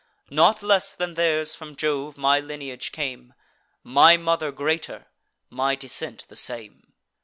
Not 0.31 0.63
less 0.63 0.95
than 0.95 1.13
theirs 1.13 1.53
from 1.53 1.75
Jove 1.75 2.17
my 2.17 2.39
lineage 2.39 2.91
came; 2.91 3.35
My 3.83 4.17
mother 4.17 4.51
greater, 4.51 5.05
my 5.51 5.75
descent 5.75 6.25
the 6.27 6.35
same." 6.35 6.93